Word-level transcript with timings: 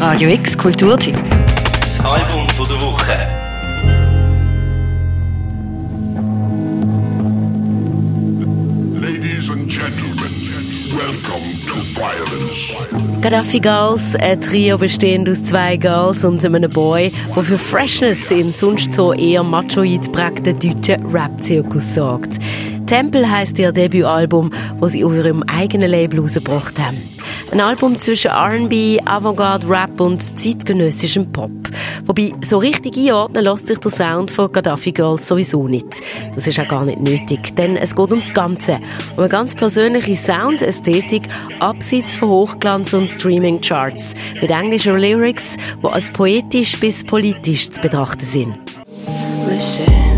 Radio 0.00 0.30
X 0.30 0.56
Kulturteam. 0.56 1.14
Das 1.78 2.02
Album 2.06 2.48
von 2.56 2.66
der 2.66 2.80
Woche. 2.80 3.12
Ladies 8.98 9.50
and 9.50 9.68
gentlemen, 9.68 10.32
welcome 10.96 11.52
to 11.66 11.74
violence. 11.94 13.20
Gaddafi 13.20 13.60
Girls, 13.60 14.16
ein 14.16 14.40
Trio 14.40 14.78
bestehend 14.78 15.28
aus 15.28 15.44
zwei 15.44 15.76
Girls 15.76 16.24
und 16.24 16.42
einem 16.42 16.70
Boy, 16.70 17.12
der 17.36 17.42
für 17.42 17.58
Freshness 17.58 18.30
im 18.30 18.50
sonst 18.50 18.94
so 18.94 19.12
eher 19.12 19.42
machoid 19.42 20.10
prägten 20.12 20.58
deutschen 20.58 21.04
Rap-Zirkus 21.14 21.94
sorgt. 21.94 22.38
Tempel 22.90 23.30
heisst 23.30 23.56
ihr 23.60 23.70
Debütalbum, 23.70 24.50
das 24.80 24.90
sie 24.90 25.04
auf 25.04 25.14
ihrem 25.14 25.44
eigenen 25.44 25.88
Label 25.88 26.18
rausgebracht 26.18 26.76
haben. 26.80 27.08
Ein 27.52 27.60
Album 27.60 27.96
zwischen 28.00 28.32
R&B, 28.32 28.98
Avantgarde, 29.04 29.68
Rap 29.68 30.00
und 30.00 30.20
zeitgenössischem 30.20 31.30
Pop. 31.30 31.52
Wobei, 32.06 32.32
so 32.44 32.58
richtig 32.58 32.96
einordnen 32.96 33.44
lässt 33.44 33.68
sich 33.68 33.78
der 33.78 33.92
Sound 33.92 34.32
von 34.32 34.50
Gaddafi 34.50 34.90
Girls 34.90 35.28
sowieso 35.28 35.68
nicht. 35.68 35.86
Das 36.34 36.48
ist 36.48 36.58
auch 36.58 36.66
gar 36.66 36.84
nicht 36.84 36.98
nötig, 37.00 37.54
denn 37.54 37.76
es 37.76 37.94
geht 37.94 38.10
ums 38.10 38.34
Ganze. 38.34 38.80
Um 39.12 39.20
eine 39.20 39.28
ganz 39.28 39.54
persönliche 39.54 40.16
Soundästhetik, 40.16 41.28
abseits 41.60 42.16
von 42.16 42.28
Hochglanz 42.28 42.92
und 42.92 43.06
Streaming-Charts. 43.06 44.16
Mit 44.40 44.50
englischen 44.50 44.98
Lyrics, 44.98 45.56
die 45.80 45.86
als 45.86 46.10
poetisch 46.10 46.80
bis 46.80 47.04
politisch 47.04 47.70
zu 47.70 47.80
betrachten 47.80 48.24
sind. 48.24 48.58
Listen, 49.48 50.09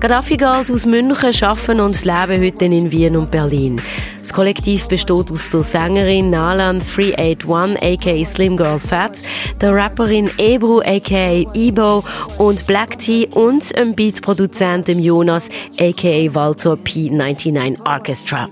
Gaddafi 0.00 0.38
Girls 0.38 0.70
aus 0.70 0.86
München 0.86 1.44
arbeiten 1.44 1.78
und 1.78 2.04
leben 2.06 2.42
heute 2.42 2.64
in 2.64 2.90
Wien 2.90 3.18
und 3.18 3.30
Berlin. 3.30 3.82
Das 4.18 4.32
Kollektiv 4.32 4.88
besteht 4.88 5.30
aus 5.30 5.50
der 5.50 5.60
Sängerin 5.60 6.30
Nalan 6.30 6.80
381 6.80 7.76
aka 7.82 8.24
Slim 8.24 8.56
Girl 8.56 8.78
Fat, 8.78 9.12
der 9.60 9.74
Rapperin 9.74 10.30
Ebru 10.38 10.80
aka 10.80 11.44
Ebo 11.52 12.02
und 12.38 12.66
Black 12.66 12.98
Tea 12.98 13.26
und 13.26 13.76
dem 13.76 13.94
Beatproduzenten 13.94 15.00
Jonas 15.00 15.50
aka 15.78 16.34
Walter 16.34 16.78
P99 16.82 17.86
Orchestra. 17.86 18.48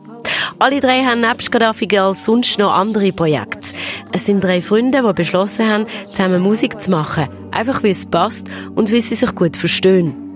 Alle 0.58 0.80
drei 0.80 1.02
haben 1.02 1.22
nebst 1.22 1.50
Gaddafi 1.50 1.86
Girls 1.86 2.26
sonst 2.26 2.58
noch 2.58 2.74
andere 2.74 3.10
Projekte. 3.10 3.74
Es 4.12 4.26
sind 4.26 4.44
drei 4.44 4.60
Freunde, 4.60 5.02
die 5.02 5.12
beschlossen 5.14 5.66
haben, 5.66 5.86
zusammen 6.10 6.42
Musik 6.42 6.82
zu 6.82 6.90
machen. 6.90 7.28
Einfach 7.52 7.82
wie 7.82 7.90
es 7.90 8.04
passt 8.04 8.46
und 8.74 8.90
wie 8.90 9.00
sie 9.00 9.14
sich 9.14 9.34
gut 9.34 9.56
verstehen. 9.56 10.27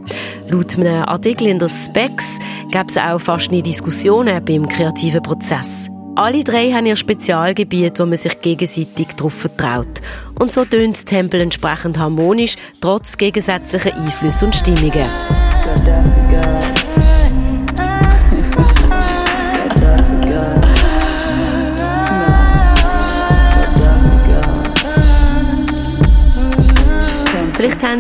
Laut 0.49 0.77
einem 0.77 1.05
Artikel 1.05 1.47
in 1.47 1.59
der 1.59 1.69
Specs 1.69 2.39
gab 2.71 2.89
es 2.89 2.97
auch 2.97 3.21
fast 3.21 3.51
nie 3.51 3.63
Diskussionen 3.63 4.45
beim 4.45 4.69
kreativen 4.69 5.23
Prozess. 5.23 5.89
Alle 6.15 6.45
drei 6.45 6.71
haben 6.73 6.85
ihr 6.85 6.97
Spezialgebiet, 6.97 7.99
wo 7.99 8.05
man 8.05 8.19
sich 8.19 8.39
gegenseitig 8.43 9.09
darauf 9.17 9.33
vertraut. 9.33 10.03
Und 10.39 10.53
so 10.53 10.65
tönt 10.65 11.07
Tempel 11.07 11.41
entsprechend 11.41 11.99
harmonisch, 11.99 12.57
trotz 12.83 13.17
gegensätzlicher 13.17 13.95
Einflüsse 13.97 14.45
und 14.45 14.55
Stimmungen. 14.55 15.07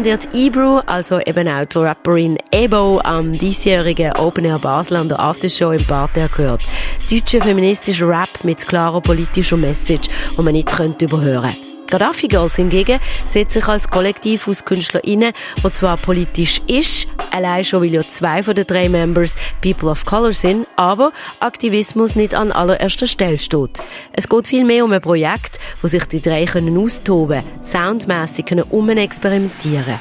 Die 0.02 0.46
Ebru, 0.46 0.80
also 0.86 1.20
eben 1.20 1.48
auch 1.48 1.64
die 1.64 1.78
Rapperin 1.78 2.38
Ebo, 2.50 3.00
am 3.04 3.32
diesjährigen 3.32 4.12
Open 4.16 4.44
Air 4.44 4.58
Basel 4.58 4.96
an 4.96 5.08
der 5.08 5.20
Aftershow 5.20 5.70
im 5.70 5.84
Parterre 5.84 6.28
gehört. 6.28 6.62
Deutscher 7.10 7.40
feministischer 7.40 8.08
Rap 8.08 8.42
mit 8.42 8.66
klarer 8.66 9.00
politischer 9.00 9.56
Message, 9.56 10.08
die 10.36 10.42
man 10.42 10.54
nicht 10.54 10.68
könnte 10.68 11.04
überhören 11.04 11.71
Gaddafi 11.92 12.26
Girls 12.26 12.56
hingegen 12.56 13.00
setzt 13.28 13.52
sich 13.52 13.68
als 13.68 13.86
Kollektiv 13.86 14.48
aus 14.48 14.64
KünstlerInnen, 14.64 15.34
wo 15.62 15.68
zwar 15.68 15.98
politisch 15.98 16.62
ist, 16.66 17.06
allein 17.30 17.66
schon 17.66 17.82
weil 17.82 17.92
ja 17.92 18.00
zwei 18.00 18.42
von 18.42 18.54
den 18.54 18.66
drei 18.66 18.88
Members 18.88 19.36
People 19.60 19.90
of 19.90 20.06
Color 20.06 20.32
sind, 20.32 20.66
aber 20.76 21.12
Aktivismus 21.40 22.16
nicht 22.16 22.34
an 22.34 22.50
allererster 22.50 23.06
Stelle 23.06 23.36
steht. 23.36 23.82
Es 24.14 24.26
geht 24.26 24.48
vielmehr 24.48 24.86
um 24.86 24.92
ein 24.92 25.02
Projekt, 25.02 25.58
wo 25.82 25.86
sich 25.86 26.06
die 26.06 26.22
drei 26.22 26.46
können 26.46 26.78
austoben, 26.78 27.44
soundmässig 27.62 28.46
können 28.46 28.64
umexperimentieren. 28.70 30.00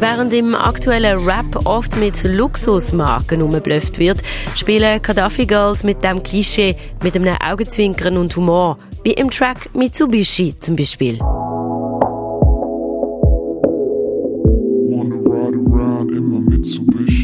Während 0.00 0.34
im 0.34 0.54
aktuellen 0.54 1.18
Rap 1.26 1.66
oft 1.66 1.96
mit 1.96 2.22
Luxusmarken 2.24 3.40
umgeblufft 3.42 3.98
wird, 3.98 4.22
spielen 4.54 5.00
Gaddafi 5.00 5.46
Girls 5.46 5.82
mit 5.82 6.04
dem 6.04 6.22
Klischee 6.22 6.76
mit 7.02 7.16
einem 7.16 7.36
Augenzwinkern 7.42 8.16
und 8.16 8.36
Humor, 8.36 8.78
wie 9.02 9.12
im 9.12 9.30
Track 9.30 9.74
Mitsubishi 9.74 10.54
zum 10.60 10.76
Beispiel. 10.76 11.18
Wanna 14.90 15.16
ride 15.16 15.56
around 15.56 16.10
in 16.10 16.30
my 16.30 16.40
Mitsubishi. 16.40 17.23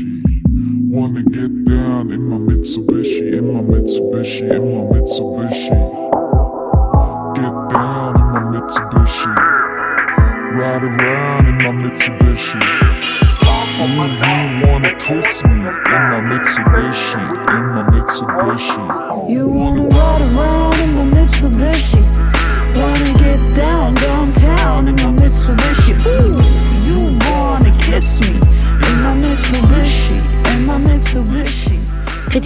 Wanna 1.00 1.22
get 1.22 1.64
down 1.64 2.12
in 2.12 2.28
my 2.28 2.36
Mitsubishi, 2.36 3.32
in 3.32 3.54
my 3.54 3.62
Mitsubishi, 3.62 4.50
in 4.50 4.64
my 4.74 4.84
Mitsubishi. 4.92 5.80
Get 7.36 7.54
down 7.72 8.16
in 8.20 8.26
my 8.34 8.42
Mitsubishi. 8.52 9.34
Ride 10.58 10.84
around 10.84 11.48
in 11.48 11.56
my 11.64 11.72
Mitsubishi. 11.82 12.60
Ooh, 13.80 14.04
you 14.20 14.66
wanna 14.68 14.94
kiss 14.96 15.42
me 15.44 15.52
in 15.54 16.02
my 16.12 16.20
Mitsubishi, 16.20 17.24
in 17.56 17.64
my 17.72 17.82
Mitsubishi. 17.94 19.30
You 19.30 19.48
wanna 19.48 19.84
ride 19.88 20.22
around 20.34 20.74
in 20.84 20.90
my 20.98 21.04
Mitsubishi. 21.16 22.02
Wanna 22.76 23.12
get 23.14 23.38
down 23.56 23.94
downtown 23.94 24.39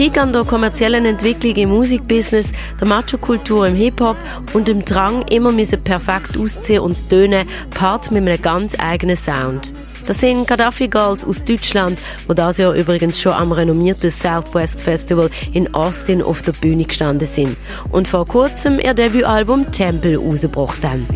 Kritik 0.05 0.21
an 0.21 0.35
der 0.35 0.45
kommerziellen 0.45 1.07
Entwicklung 1.07 1.57
im 1.57 1.71
Musikbusiness, 1.71 2.49
der 2.79 2.87
Macho-Kultur 2.87 3.67
im 3.67 3.75
Hip-Hop 3.75 4.19
und 4.53 4.69
dem 4.69 4.85
Drang, 4.85 5.23
immer 5.29 5.51
perfekt 5.51 6.37
auszuziehen 6.37 6.81
und 6.81 6.95
zu 6.95 7.09
tönen, 7.09 7.49
Part 7.71 8.11
mit 8.11 8.29
einem 8.29 8.43
ganz 8.43 8.75
eigenen 8.79 9.17
Sound. 9.17 9.73
Das 10.07 10.21
sind 10.21 10.47
Gaddafi 10.47 10.89
Girls 10.89 11.25
aus 11.25 11.43
Deutschland, 11.43 11.99
wo 12.29 12.35
das 12.35 12.59
Jahr 12.59 12.75
übrigens 12.75 13.19
schon 13.19 13.33
am 13.33 13.53
renommierten 13.53 14.11
Southwest 14.11 14.83
Festival 14.83 15.31
in 15.55 15.73
Austin 15.73 16.21
auf 16.21 16.43
der 16.43 16.53
Bühne 16.53 16.85
gestanden 16.85 17.27
sind 17.27 17.57
und 17.91 18.07
vor 18.07 18.27
kurzem 18.27 18.79
ihr 18.81 18.93
Debütalbum 18.93 19.73
Temple 19.73 20.19
rausgebracht 20.19 20.85
haben. 20.85 21.07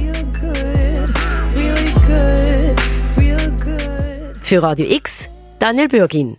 Für 4.40 4.62
Radio 4.62 4.86
X, 4.88 5.28
Daniel 5.58 5.88
Bürgin. 5.88 6.38